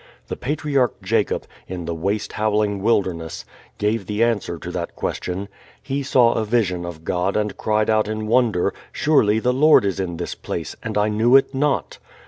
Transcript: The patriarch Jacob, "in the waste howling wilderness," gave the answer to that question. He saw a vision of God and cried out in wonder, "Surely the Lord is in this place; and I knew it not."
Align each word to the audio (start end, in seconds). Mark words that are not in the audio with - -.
The 0.29 0.35
patriarch 0.35 0.99
Jacob, 1.03 1.45
"in 1.67 1.85
the 1.85 1.93
waste 1.93 2.31
howling 2.33 2.81
wilderness," 2.81 3.45
gave 3.77 4.07
the 4.07 4.23
answer 4.23 4.57
to 4.57 4.71
that 4.71 4.95
question. 4.95 5.47
He 5.79 6.01
saw 6.01 6.33
a 6.33 6.43
vision 6.43 6.85
of 6.87 7.03
God 7.03 7.37
and 7.37 7.55
cried 7.55 7.87
out 7.87 8.07
in 8.07 8.25
wonder, 8.25 8.73
"Surely 8.91 9.37
the 9.37 9.53
Lord 9.53 9.85
is 9.85 9.99
in 9.99 10.17
this 10.17 10.33
place; 10.33 10.75
and 10.81 10.97
I 10.97 11.09
knew 11.09 11.35
it 11.35 11.53
not." 11.53 11.99